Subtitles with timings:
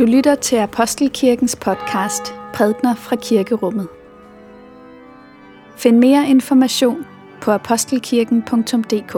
[0.00, 3.88] Du lytter til Apostelkirkens podcast Prædner fra Kirkerummet.
[5.76, 7.06] Find mere information
[7.40, 9.12] på apostelkirken.dk.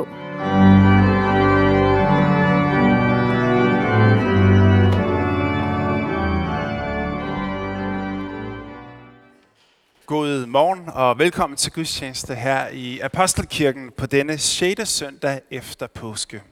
[10.06, 14.88] God morgen og velkommen til gudstjeneste her i Apostelkirken på denne 6.
[14.88, 16.42] søndag efter påske.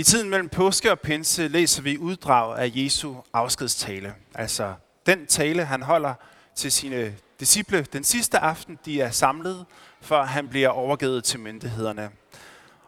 [0.00, 4.14] I tiden mellem påske og pinse læser vi uddrag af Jesu afskedstale.
[4.34, 4.74] Altså
[5.06, 6.14] den tale, han holder
[6.54, 9.66] til sine disciple den sidste aften, de er samlet,
[10.00, 12.10] før han bliver overgivet til myndighederne.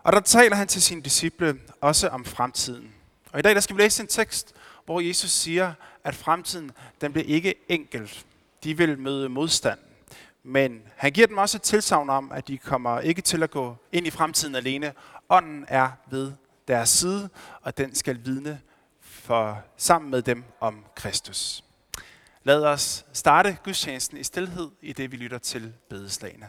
[0.03, 2.95] Og der taler han til sine disciple også om fremtiden.
[3.33, 5.73] Og i dag der skal vi læse en tekst, hvor Jesus siger,
[6.05, 6.71] at fremtiden
[7.01, 8.27] den bliver ikke enkelt.
[8.65, 9.79] De vil møde modstand.
[10.43, 13.77] Men han giver dem også et tilsavn om, at de kommer ikke til at gå
[13.93, 14.93] ind i fremtiden alene.
[15.29, 16.33] Ånden er ved
[16.73, 17.29] deres side,
[17.63, 18.61] og den skal vidne
[19.01, 21.65] for, sammen med dem om Kristus.
[22.45, 26.47] Lad os starte gudstjenesten i stillhed, i det vi lytter til bedeslagene.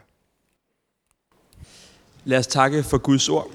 [2.23, 3.51] Lad os takke for Guds ord,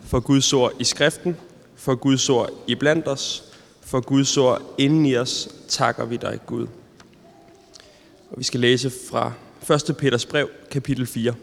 [0.00, 1.36] for Guds ord i skriften,
[1.76, 3.44] for Guds ord i blandt os,
[3.80, 6.66] for Guds ord inden i os, takker vi dig, Gud.
[8.30, 9.32] Og vi skal læse fra
[9.90, 9.96] 1.
[9.96, 11.34] Peters brev, kapitel 4.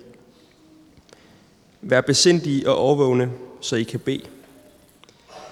[1.81, 4.40] Vær besindige og overvågne, så I kan bede.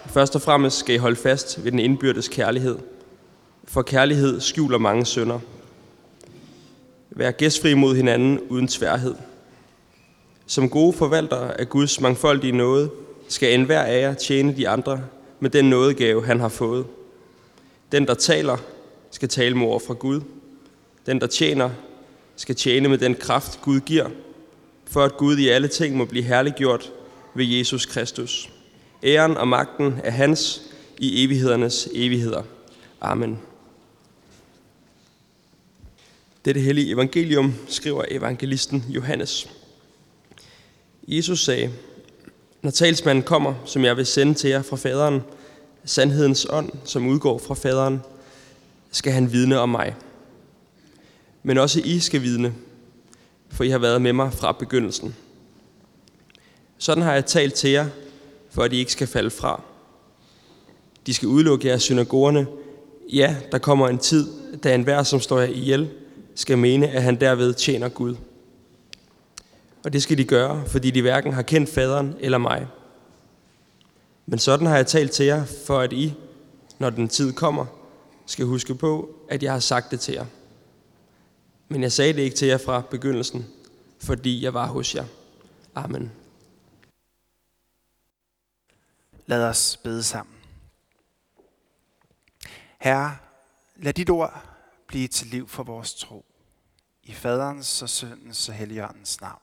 [0.10, 2.78] Først og fremmest skal I holde fast ved den indbyrdes kærlighed,
[3.64, 5.40] for kærlighed skjuler mange sønder.
[7.10, 9.16] Vær gæstfri mod hinanden uden tværhed.
[10.46, 12.90] Som gode forvaltere af Guds mangfoldige nåde,
[13.28, 15.02] skal enhver af jer tjene de andre
[15.40, 16.86] med den nådegave, han har fået.
[17.92, 18.58] Den, der taler,
[19.12, 20.22] skal tale med ord fra Gud.
[21.06, 21.70] Den, der tjener,
[22.36, 24.10] skal tjene med den kraft, Gud giver,
[24.86, 26.92] for at Gud i alle ting må blive herliggjort
[27.34, 28.50] ved Jesus Kristus.
[29.04, 30.62] Æren og magten er hans
[30.98, 32.44] i evighedernes evigheder.
[33.02, 33.40] Amen.
[36.46, 39.50] Dette hellige evangelium skriver evangelisten Johannes.
[41.08, 41.72] Jesus sagde,
[42.62, 45.22] når talsmanden kommer, som jeg vil sende til jer fra faderen,
[45.86, 48.02] sandhedens ånd, som udgår fra faderen,
[48.92, 49.96] skal han vidne om mig.
[51.44, 52.56] Men også I skal vidne,
[53.50, 55.16] for I har været med mig fra begyndelsen.
[56.78, 57.90] Sådan har jeg talt til jer,
[58.60, 59.62] for at I ikke skal falde fra.
[61.06, 62.48] De skal udelukke jer af synagogerne.
[63.14, 64.28] Ja, der kommer en tid,
[64.64, 65.90] da enhver, som står jer ihjel,
[66.36, 68.16] skal mene, at han derved tjener Gud.
[69.84, 72.68] Og det skal de gøre, fordi de hverken har kendt faderen eller mig.
[74.26, 76.14] Men sådan har jeg talt til jer, for at I,
[76.80, 77.66] når den tid kommer,
[78.26, 80.26] skal huske på, at jeg har sagt det til jer.
[81.70, 83.46] Men jeg sagde det ikke til jer fra begyndelsen,
[84.00, 85.06] fordi jeg var hos jer.
[85.76, 86.12] Amen.
[89.30, 90.36] Lad os bede sammen.
[92.80, 93.18] Herre,
[93.76, 94.44] lad dit ord
[94.88, 96.26] blive til liv for vores tro.
[97.04, 99.42] I faderens og søndens og helligåndens navn.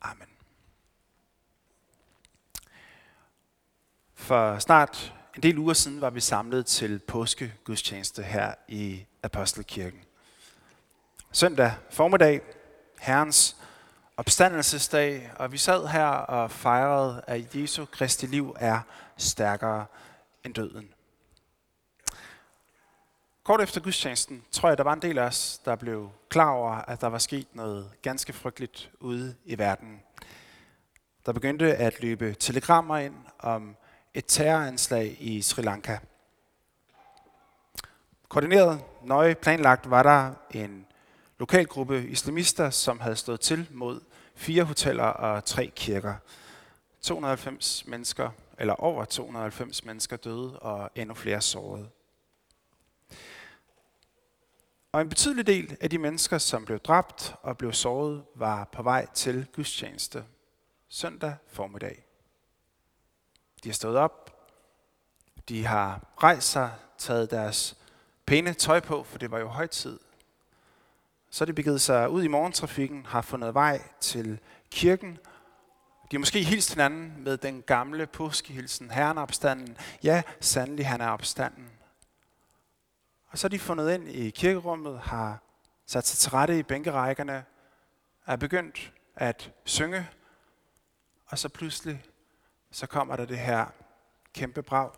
[0.00, 0.28] Amen.
[4.14, 10.00] For snart en del uger siden var vi samlet til påskegudstjeneste her i Apostelkirken.
[11.32, 12.40] Søndag formiddag,
[12.98, 13.56] Herrens
[14.18, 18.80] opstandelsesdag, og vi sad her og fejrede, at Jesu Kristi liv er
[19.16, 19.86] stærkere
[20.44, 20.94] end døden.
[23.42, 26.70] Kort efter gudstjenesten tror jeg, der var en del af os, der blev klar over,
[26.72, 30.02] at der var sket noget ganske frygteligt ude i verden.
[31.26, 33.76] Der begyndte at løbe telegrammer ind om
[34.14, 35.98] et terroranslag i Sri Lanka.
[38.28, 40.86] Koordineret, nøje planlagt var der en
[41.38, 44.00] lokal gruppe islamister, som havde stået til mod
[44.38, 46.14] fire hoteller og tre kirker.
[47.00, 51.88] 290 mennesker, eller over 290 mennesker døde, og endnu flere sårede.
[54.92, 58.82] Og en betydelig del af de mennesker, som blev dræbt og blev såret, var på
[58.82, 60.24] vej til gudstjeneste
[60.88, 62.04] søndag formiddag.
[63.64, 64.46] De har stået op,
[65.48, 67.76] de har rejst sig, taget deres
[68.26, 69.98] pæne tøj på, for det var jo højtid.
[71.30, 74.40] Så er de begivet sig ud i morgentrafikken, har fundet vej til
[74.70, 75.18] kirken.
[76.10, 78.90] De har måske hilst hinanden med den gamle påskehilsen.
[78.90, 79.76] Herren er opstanden.
[80.02, 81.68] Ja, sandelig han er opstanden.
[83.28, 85.38] Og så er de fundet ind i kirkerummet, har
[85.86, 87.44] sat sig til rette i bænkerækkerne,
[88.26, 90.08] er begyndt at synge,
[91.26, 92.04] og så pludselig,
[92.70, 93.66] så kommer der det her
[94.34, 94.90] kæmpe brag.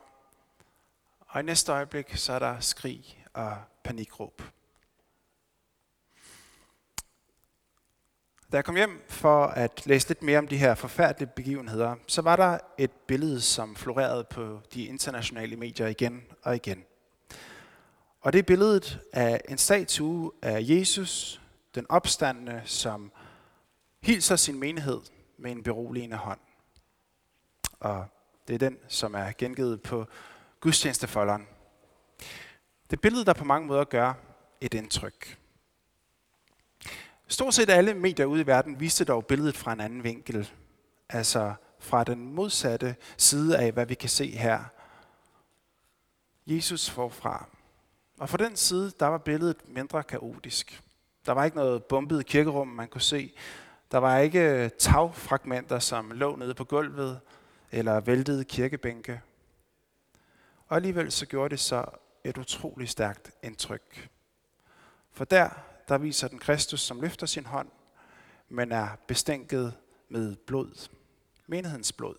[1.21, 4.43] Og i næste øjeblik, så er der skrig og panikråb.
[8.53, 12.23] Da jeg kom hjem for at læse lidt mere om de her forfærdelige begivenheder, så
[12.23, 16.85] var der et billede, som florerede på de internationale medier igen og igen.
[18.21, 21.41] Og det er billedet af en statue af Jesus,
[21.75, 23.13] den opstandende, som
[24.03, 25.01] hilser sin menighed
[25.39, 26.41] med en beroligende hånd.
[27.81, 28.07] Og
[28.49, 30.07] det er den, som er gengivet på
[30.61, 31.47] gudstjenestefolderen.
[32.91, 34.13] Det billede, der på mange måder gør
[34.61, 35.39] et indtryk.
[37.31, 40.51] Stort set alle medier ude i verden viste dog billedet fra en anden vinkel.
[41.09, 44.65] Altså fra den modsatte side af, hvad vi kan se her.
[46.47, 47.47] Jesus forfra.
[48.19, 50.83] Og fra den side, der var billedet mindre kaotisk.
[51.27, 53.33] Der var ikke noget bombet kirkerum, man kunne se.
[53.93, 57.21] Der var ikke øh, tagfragmenter, som lå nede på gulvet,
[57.73, 59.21] eller væltede kirkebænke.
[60.67, 61.85] Og alligevel så gjorde det så
[62.25, 64.09] et utroligt stærkt indtryk.
[65.13, 67.69] For der, der viser den Kristus, som løfter sin hånd,
[68.49, 69.75] men er bestænket
[70.09, 70.89] med blod.
[71.47, 72.17] Menighedens blod.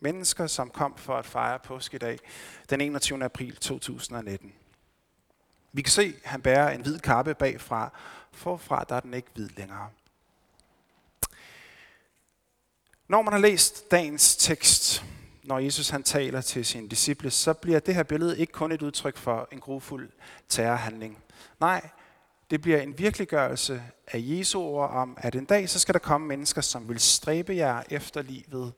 [0.00, 2.18] Mennesker, som kom for at fejre påskedag
[2.70, 3.24] den 21.
[3.24, 4.52] april 2019.
[5.72, 7.92] Vi kan se, at han bærer en hvid kappe bagfra.
[8.32, 9.90] Forfra der er den ikke hvid længere.
[13.08, 15.04] Når man har læst dagens tekst,
[15.42, 18.82] når Jesus han taler til sine disciple, så bliver det her billede ikke kun et
[18.82, 20.10] udtryk for en grufuld
[20.48, 21.18] terrorhandling.
[21.60, 21.90] Nej,
[22.50, 26.26] det bliver en virkeliggørelse af Jesu ord om, at en dag så skal der komme
[26.26, 28.72] mennesker, som vil stræbe jer efter livet.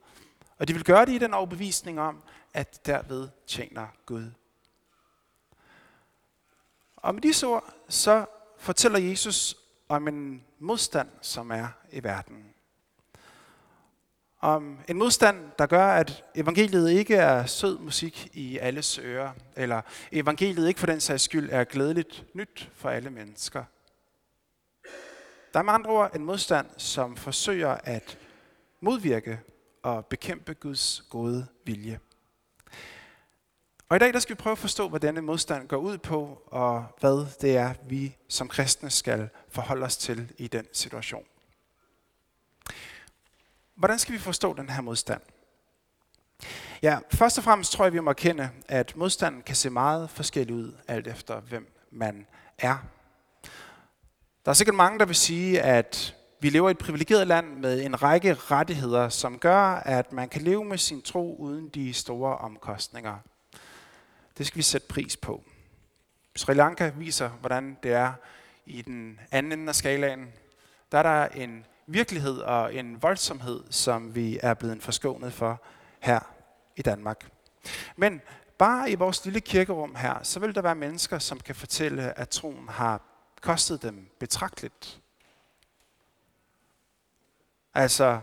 [0.58, 2.22] Og de vil gøre det i den overbevisning om,
[2.54, 4.30] at derved tjener Gud.
[6.96, 8.26] Og med disse ord, så
[8.58, 9.56] fortæller Jesus
[9.88, 12.54] om en modstand, som er i verden.
[14.42, 19.82] Om en modstand, der gør, at evangeliet ikke er sød musik i alles ører, eller
[20.12, 23.64] evangeliet ikke for den sags skyld er glædeligt nyt for alle mennesker.
[25.52, 28.18] Der er med andre ord en modstand, som forsøger at
[28.80, 29.40] modvirke
[29.82, 32.00] og bekæmpe Guds gode vilje.
[33.88, 36.42] Og i dag der skal vi prøve at forstå, hvad denne modstand går ud på,
[36.46, 41.24] og hvad det er, vi som kristne skal forholde os til i den situation.
[43.74, 45.20] Hvordan skal vi forstå den her modstand?
[46.82, 50.54] Ja, først og fremmest tror jeg, vi må erkende, at modstanden kan se meget forskellig
[50.54, 52.26] ud, alt efter hvem man
[52.58, 52.76] er.
[54.44, 57.84] Der er sikkert mange, der vil sige, at vi lever i et privilegeret land med
[57.84, 62.38] en række rettigheder, som gør, at man kan leve med sin tro uden de store
[62.38, 63.18] omkostninger.
[64.38, 65.44] Det skal vi sætte pris på.
[66.36, 68.12] Sri Lanka viser, hvordan det er
[68.66, 70.32] i den anden ende af skalaen.
[70.92, 75.62] Der er der en virkelighed og en voldsomhed, som vi er blevet forskånet for
[76.00, 76.20] her
[76.76, 77.30] i Danmark.
[77.96, 78.20] Men
[78.58, 82.28] bare i vores lille kirkerum her, så vil der være mennesker, som kan fortælle, at
[82.28, 83.00] troen har
[83.40, 85.00] kostet dem betragteligt.
[87.74, 88.20] Altså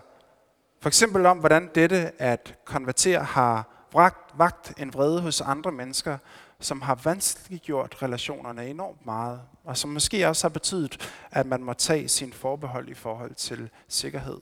[0.82, 3.88] for eksempel om, hvordan dette at konvertere har
[4.34, 6.18] vagt en vrede hos andre mennesker,
[6.60, 11.74] som har vanskeliggjort relationerne enormt meget, og som måske også har betydet, at man må
[11.74, 14.42] tage sin forbehold i forhold til sikkerhed.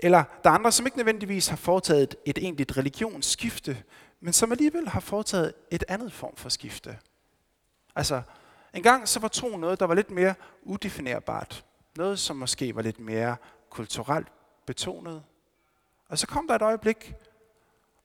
[0.00, 3.82] Eller der er andre, som ikke nødvendigvis har foretaget et egentligt religionsskifte,
[4.20, 6.98] men som alligevel har foretaget et andet form for skifte.
[7.96, 8.22] Altså,
[8.74, 11.64] en gang så var tro noget, der var lidt mere udefinerbart.
[11.96, 13.36] Noget, som måske var lidt mere
[13.70, 14.28] kulturelt
[14.66, 15.22] betonet.
[16.08, 17.14] Og så kom der et øjeblik,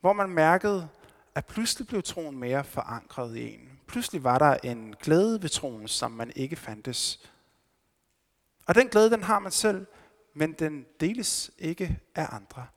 [0.01, 0.89] hvor man mærkede,
[1.36, 3.79] at pludselig blev troen mere forankret i en.
[3.88, 7.29] Pludselig var der en glæde ved troen, som man ikke fandtes.
[8.65, 9.86] Og den glæde, den har man selv,
[10.33, 12.67] men den deles ikke af andre.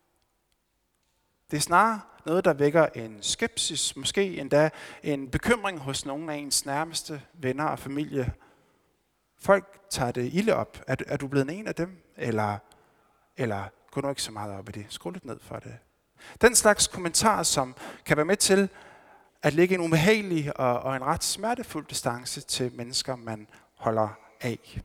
[1.50, 4.70] Det er snarere noget, der vækker en skepsis, måske endda
[5.02, 8.32] en bekymring hos nogle af ens nærmeste venner og familie.
[9.38, 10.82] Folk tager det ilde op.
[10.86, 12.02] Er, er du blevet en af dem?
[12.16, 12.58] Eller,
[13.36, 14.86] eller går du ikke så meget op i det?
[14.88, 15.78] Skru lidt ned for det.
[16.40, 17.74] Den slags kommentarer, som
[18.04, 18.68] kan være med til
[19.42, 24.08] at lægge en ubehagelig og, og en ret smertefuld distance til mennesker, man holder
[24.40, 24.80] af.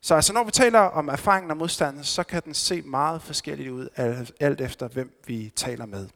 [0.00, 3.70] Så altså, når vi taler om erfaringen og modstand, så kan den se meget forskelligt
[3.70, 3.88] ud,
[4.40, 6.08] alt efter hvem vi taler med.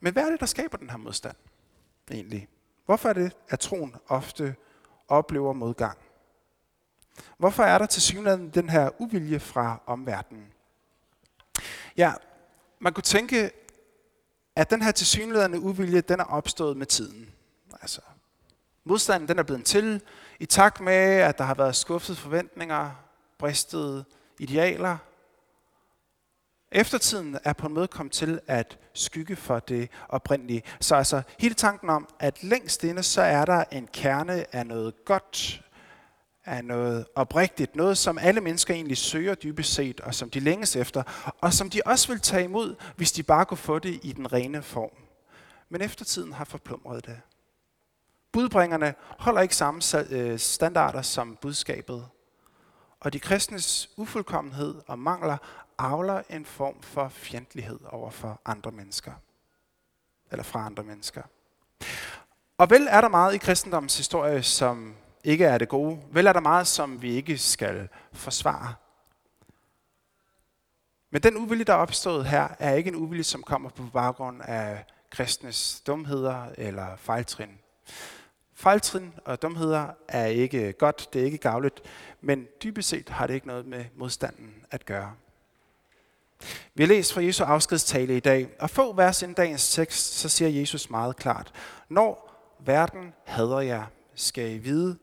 [0.00, 1.36] Men hvad er det, der skaber den her modstand
[2.10, 2.48] egentlig?
[2.86, 4.54] Hvorfor er det, at troen ofte
[5.08, 5.98] oplever modgang?
[7.38, 10.49] Hvorfor er der til synligheden den her uvilje fra omverdenen?
[12.00, 12.12] Ja,
[12.78, 13.50] man kunne tænke,
[14.56, 17.34] at den her tilsyneladende uvilje, den er opstået med tiden.
[17.82, 18.00] Altså,
[18.84, 20.02] modstanden den er blevet til
[20.38, 22.90] i takt med, at der har været skuffede forventninger,
[23.38, 24.04] bristede
[24.38, 24.96] idealer.
[26.72, 30.62] Eftertiden er på en måde kommet til at skygge for det oprindelige.
[30.80, 35.04] Så altså hele tanken om, at længst inde, så er der en kerne af noget
[35.04, 35.62] godt,
[36.44, 40.76] af noget oprigtigt, noget som alle mennesker egentlig søger dybest set, og som de længes
[40.76, 44.12] efter, og som de også vil tage imod, hvis de bare kunne få det i
[44.12, 44.90] den rene form.
[45.68, 47.20] men eftertiden har forplumret det.
[48.32, 52.08] Budbringerne holder ikke samme øh, standarder som budskabet,
[53.00, 55.36] og de kristnes ufuldkommenhed og mangler
[55.78, 59.12] avler en form for fjendtlighed over for andre mennesker.
[60.30, 61.22] Eller fra andre mennesker.
[62.58, 66.00] Og vel er der meget i kristendommens historie, som ikke er det gode.
[66.10, 68.74] Vel er der meget, som vi ikke skal forsvare.
[71.10, 74.42] Men den uvilje, der er opstået her, er ikke en uvilje, som kommer på baggrund
[74.42, 77.58] af kristnes dumheder eller fejltrin.
[78.54, 81.82] Fejltrin og dumheder er ikke godt, det er ikke gavligt,
[82.20, 85.12] men dybest set har det ikke noget med modstanden at gøre.
[86.74, 90.28] Vi har læst fra Jesu afskedstale i dag, og få vers inden dagens tekst, så
[90.28, 91.52] siger Jesus meget klart,
[91.88, 93.84] når verden hader jer,
[94.14, 94.98] skal I vide,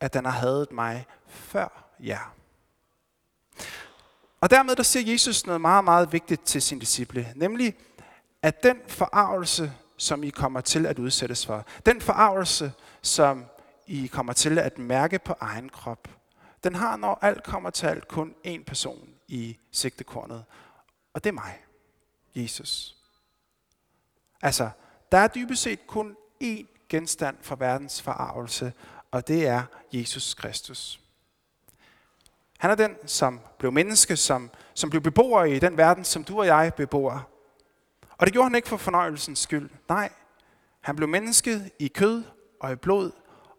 [0.00, 2.34] at den har hadet mig før jer.
[4.40, 7.76] Og dermed der siger Jesus noget meget, meget vigtigt til sine disciple, nemlig
[8.42, 12.72] at den forarvelse, som I kommer til at udsættes for, den forarvelse,
[13.02, 13.44] som
[13.86, 16.08] I kommer til at mærke på egen krop,
[16.64, 20.44] den har, når alt kommer til alt, kun én person i sigtekornet,
[21.12, 21.58] og det er mig,
[22.34, 22.96] Jesus.
[24.42, 24.70] Altså,
[25.12, 28.72] der er dybest set kun én genstand for verdens forarvelse,
[29.16, 31.00] og det er Jesus Kristus.
[32.58, 36.38] Han er den, som blev menneske, som, som blev beboer i den verden, som du
[36.38, 37.28] og jeg bebor.
[38.18, 39.70] Og det gjorde han ikke for fornøjelsens skyld.
[39.88, 40.12] Nej,
[40.80, 42.24] han blev menneske i kød
[42.60, 43.10] og i blod,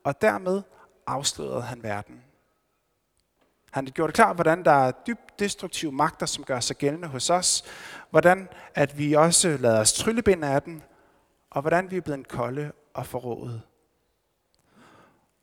[0.03, 0.61] og dermed
[1.07, 2.23] afslørede han verden.
[3.71, 7.07] Han har gjort det klart, hvordan der er dybt destruktive magter, som gør sig gældende
[7.07, 7.63] hos os.
[8.09, 10.83] Hvordan at vi også lader os tryllebinde af den.
[11.49, 13.61] Og hvordan vi er blevet kolde og forrådet.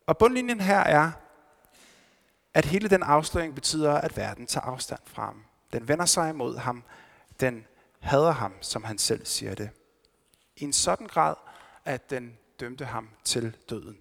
[0.05, 1.11] Og bundlinjen her er,
[2.53, 5.43] at hele den afsløring betyder, at verden tager afstand fra ham.
[5.73, 6.83] Den vender sig imod ham.
[7.39, 7.67] Den
[7.99, 9.69] hader ham, som han selv siger det.
[10.57, 11.35] I en sådan grad,
[11.85, 13.97] at den dømte ham til døden.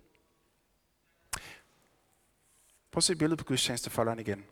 [2.92, 4.44] Prøv at se billedet på gudstjenestefolderen igen.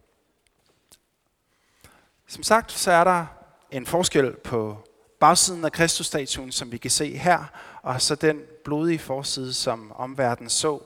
[2.27, 3.27] Som sagt, så er der
[3.71, 4.89] en forskel på
[5.21, 7.45] bagsiden af Kristusstatuen, som vi kan se her,
[7.83, 10.83] og så den blodige forside, som omverdenen så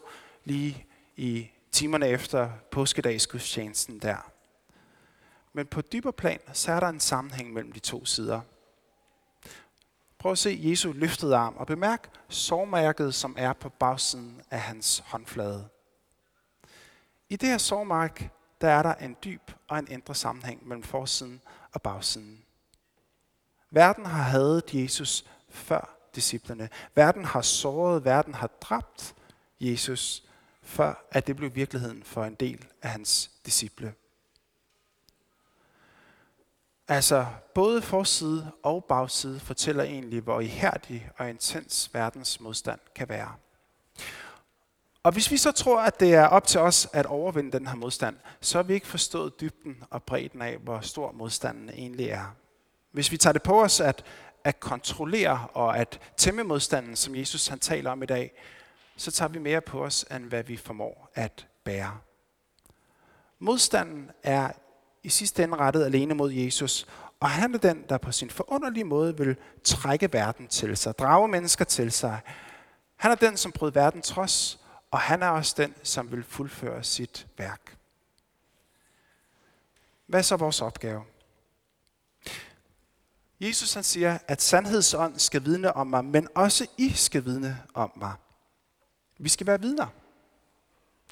[0.47, 0.87] lige
[1.17, 4.33] i timerne efter påskedagsgudstjenesten der.
[5.53, 8.41] Men på dybere plan, så er der en sammenhæng mellem de to sider.
[10.19, 15.03] Prøv at se Jesu løftede arm, og bemærk sårmærket, som er på bagsiden af hans
[15.07, 15.69] håndflade.
[17.29, 21.41] I det her sårmark, der er der en dyb og en indre sammenhæng mellem forsiden
[21.73, 22.45] og bagsiden.
[23.71, 26.69] Verden har hadet Jesus før disciplerne.
[26.95, 29.15] Verden har såret, verden har dræbt
[29.61, 30.23] Jesus,
[30.67, 33.95] før at det blev virkeligheden for en del af hans disciple.
[36.89, 43.35] Altså, både forside og bagside fortæller egentlig, hvor ihærdig og intens verdens modstand kan være.
[45.03, 47.75] Og hvis vi så tror, at det er op til os at overvinde den her
[47.75, 52.35] modstand, så har vi ikke forstået dybden og bredden af, hvor stor modstanden egentlig er.
[52.93, 54.05] Hvis vi tager det på os at,
[54.45, 58.33] at kontrollere og at tæmme modstanden, som Jesus han taler om i dag,
[58.97, 61.99] så tager vi mere på os, end hvad vi formår at bære.
[63.38, 64.50] Modstanden er
[65.03, 66.87] i sidste ende rettet alene mod Jesus,
[67.21, 71.29] og han er den, der på sin forunderlige måde vil trække verden til sig, drage
[71.29, 72.21] mennesker til sig.
[72.97, 74.61] Han er den, som brød verden trods,
[74.91, 77.76] og han er også den, som vil fuldføre sit værk.
[80.07, 81.05] Hvad er så vores opgave?
[83.41, 87.93] Jesus han siger, at sandhedsånd skal vidne om mig, men også I skal vidne om
[87.97, 88.15] mig.
[89.19, 89.87] Vi skal være vidner.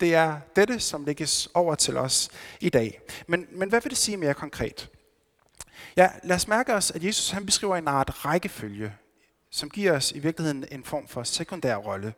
[0.01, 2.31] Det er dette, som lægges over til os
[2.61, 3.01] i dag.
[3.27, 4.91] Men, men hvad vil det sige mere konkret?
[5.97, 8.95] Ja, lad os mærke os, at Jesus han beskriver en art rækkefølge,
[9.51, 12.15] som giver os i virkeligheden en form for sekundær rolle.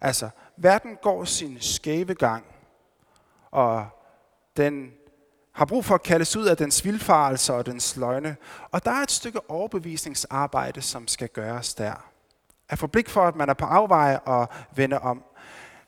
[0.00, 2.44] Altså, verden går sin skæve gang,
[3.50, 3.86] og
[4.56, 4.92] den
[5.52, 8.36] har brug for at kaldes ud af dens vildfarelser og dens løgne.
[8.70, 12.11] Og der er et stykke overbevisningsarbejde, som skal gøres der.
[12.72, 15.24] At få blik for, at man er på afveje og vende om.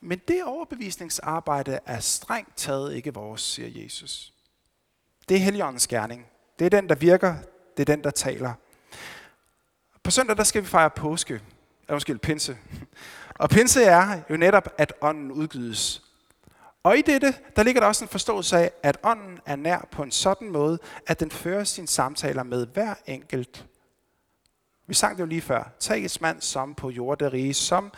[0.00, 4.32] Men det overbevisningsarbejde er strengt taget ikke vores, siger Jesus.
[5.28, 6.26] Det er Helligåndens gerning.
[6.58, 7.34] Det er den, der virker.
[7.76, 8.52] Det er den, der taler.
[10.02, 11.34] På søndag der skal vi fejre påske.
[11.34, 12.58] Eller undskyld, pinse.
[13.34, 16.02] Og pinse er jo netop, at ånden udgydes.
[16.82, 20.02] Og i dette, der ligger der også en forståelse af, at ånden er nær på
[20.02, 23.66] en sådan måde, at den fører sine samtaler med hver enkelt.
[24.86, 25.72] Vi sang det jo lige før.
[25.80, 27.92] Tag et mand som på jorderige, som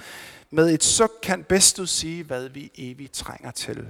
[0.50, 3.86] med et suk kan bedst du sige, hvad vi evigt trænger til.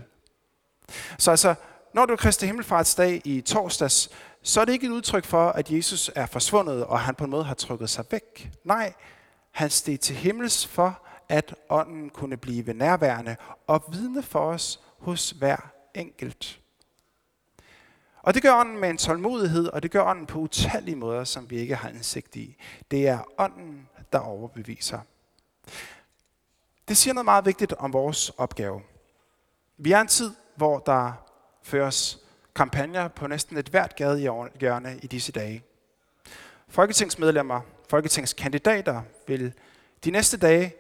[1.19, 1.55] Så altså,
[1.95, 4.11] når du er Kristi Himmelfartsdag i torsdags,
[4.43, 7.31] så er det ikke et udtryk for, at Jesus er forsvundet, og han på en
[7.31, 8.51] måde har trykket sig væk.
[8.65, 8.93] Nej,
[9.51, 13.37] Han steg til himmels for, at ånden kunne blive nærværende
[13.67, 15.57] og vidne for os hos hver
[15.95, 16.61] enkelt.
[18.27, 21.51] Og det gør ånden med en tålmodighed, og det gør ånden på utallige måder, som
[21.51, 22.57] vi ikke har indsigt i.
[22.91, 24.99] Det er ånden, der overbeviser.
[26.89, 28.83] Det siger noget meget vigtigt om vores opgave.
[29.77, 31.13] Vi er en tid, hvor der
[31.63, 32.19] føres
[32.55, 35.63] kampagner på næsten et hvert gadehjørne i disse dage.
[36.69, 39.53] Folketingsmedlemmer, folketingskandidater vil
[40.05, 40.75] de næste dage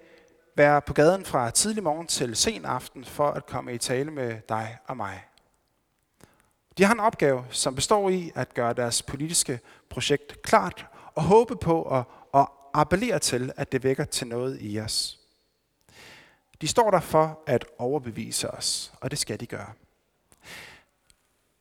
[0.56, 4.40] være på gaden fra tidlig morgen til sen aften for at komme i tale med
[4.48, 5.24] dig og mig.
[6.78, 11.56] De har en opgave, som består i at gøre deres politiske projekt klart og håbe
[11.56, 12.04] på at,
[12.34, 15.20] at appellere til, at det vækker til noget i os.
[16.60, 19.72] De står der for at overbevise os, og det skal de gøre.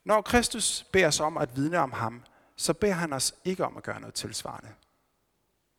[0.06, 2.24] Når Kristus beder os om at vidne om ham,
[2.56, 4.70] så beder han os ikke om at gøre noget tilsvarende.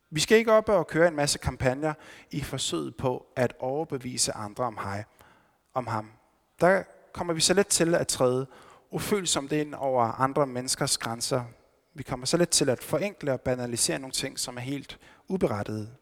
[0.09, 1.93] Vi skal ikke op og køre en masse kampagner
[2.31, 5.03] i forsøget på at overbevise andre om, hej,
[5.73, 6.11] om ham.
[6.61, 8.47] Der kommer vi så let til at træde
[8.91, 11.43] ufølsomt ind over andre menneskers grænser.
[11.93, 15.95] Vi kommer så let til at forenkle og banalisere nogle ting, som er helt uberettede.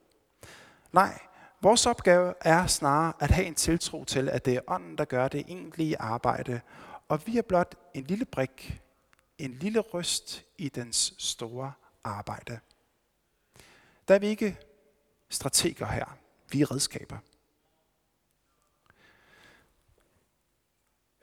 [0.91, 1.19] Nej,
[1.61, 5.27] vores opgave er snarere at have en tiltro til, at det er ånden, der gør
[5.27, 6.61] det egentlige arbejde,
[7.07, 8.81] og vi er blot en lille brik,
[9.37, 11.73] en lille røst i dens store
[12.03, 12.59] arbejde.
[14.07, 14.57] Der er vi ikke
[15.29, 16.17] strateger her.
[16.51, 17.17] Vi er redskaber.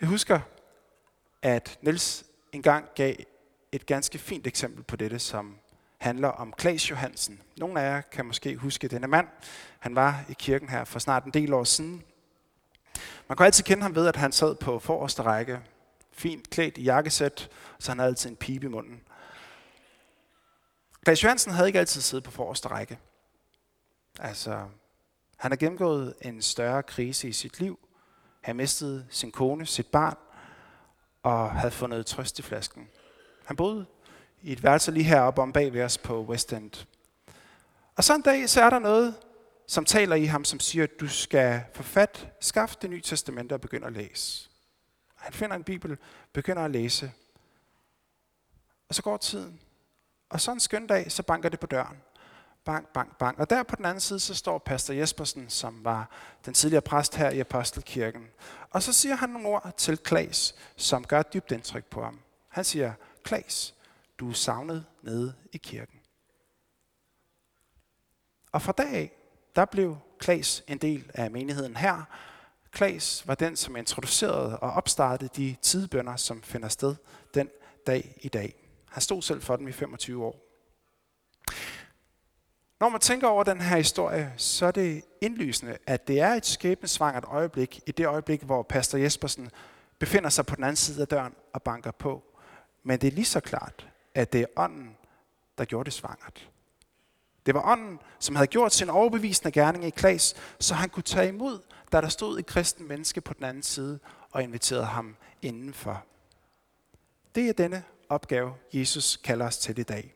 [0.01, 0.41] Jeg husker,
[1.43, 3.15] at Niels engang gav
[3.73, 5.59] et ganske fint eksempel på dette, som
[5.99, 7.43] handler om Klaas Johansen.
[7.57, 9.29] Nogle af jer kan måske huske denne mand.
[9.79, 12.03] Han var i kirken her for snart en del år siden.
[13.29, 15.61] Man kan altid kende ham ved, at han sad på forreste række,
[16.13, 19.01] fint klædt i jakkesæt, så han havde altid en pibe i munden.
[21.05, 22.99] Klaas Johansen havde ikke altid siddet på forreste række.
[24.21, 24.69] Altså,
[25.37, 27.79] han har gennemgået en større krise i sit liv.
[28.41, 30.17] Han mistede sin kone, sit barn,
[31.23, 32.89] og havde fundet trøst i flasken.
[33.45, 33.87] Han boede
[34.43, 36.87] i et værelse lige heroppe om bag ved os på West End.
[37.97, 39.15] Og så en dag, så er der noget,
[39.67, 43.53] som taler i ham, som siger, at du skal få fat, skaffe det nye testamente
[43.53, 44.49] og begynde at læse.
[45.17, 45.99] Han finder en bibel,
[46.33, 47.13] begynder at læse.
[48.89, 49.61] Og så går tiden.
[50.29, 51.97] Og så en skøn dag, så banker det på døren.
[52.65, 53.39] Bang, bang, bang.
[53.39, 56.11] Og der på den anden side, så står pastor Jespersen, som var
[56.47, 58.29] den tidligere præst her i Apostelkirken.
[58.71, 62.21] Og så siger han nogle ord til Klaas, som gør dybt indtryk på ham.
[62.49, 63.75] Han siger, Klaas,
[64.19, 66.01] du er savnet nede i kirken.
[68.53, 69.13] Og fra dag af,
[69.57, 72.03] der blev Klaas en del af menigheden her.
[72.71, 76.97] Klaas var den, som introducerede og opstartede de tidbønder, som finder sted
[77.35, 77.51] den
[77.87, 78.55] dag i dag.
[78.89, 80.53] Han stod selv for dem i 25 år.
[82.83, 86.47] Når man tænker over den her historie, så er det indlysende, at det er et
[86.47, 89.51] skæbnesvangert øjeblik, i det øjeblik, hvor pastor Jespersen
[89.99, 92.23] befinder sig på den anden side af døren og banker på.
[92.83, 94.97] Men det er lige så klart, at det er ånden,
[95.59, 96.51] der gjorde det svangert.
[97.47, 101.29] Det var ånden, som havde gjort sin overbevisende gerning i Klas, så han kunne tage
[101.29, 101.59] imod,
[101.93, 103.99] da der stod et kristen menneske på den anden side
[104.31, 106.05] og inviterede ham indenfor.
[107.35, 110.15] Det er denne opgave, Jesus kalder os til i dag.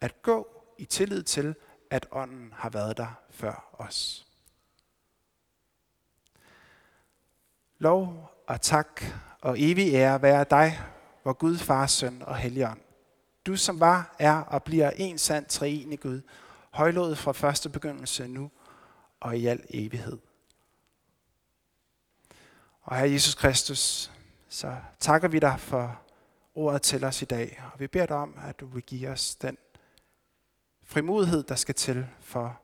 [0.00, 1.54] At gå i tillid til,
[1.90, 4.26] at ånden har været der før os.
[7.78, 9.02] Lov og tak
[9.40, 10.80] og evig ære være dig,
[11.22, 12.80] hvor Gud, Far, Søn og Helligånd.
[13.46, 16.20] Du som var, er og bliver en sand treenig Gud,
[16.70, 18.50] højlået fra første begyndelse nu
[19.20, 20.18] og i al evighed.
[22.82, 24.12] Og Herre Jesus Kristus,
[24.48, 26.00] så takker vi dig for
[26.54, 29.34] ordet til os i dag, og vi beder dig om, at du vil give os
[29.34, 29.56] den
[30.86, 32.60] frimodighed, der skal til for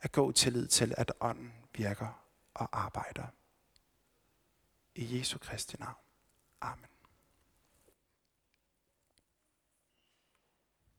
[0.00, 2.22] at gå tillid til, at ånden virker
[2.54, 3.26] og arbejder.
[4.94, 5.94] I Jesu Kristi navn.
[6.60, 6.95] Amen.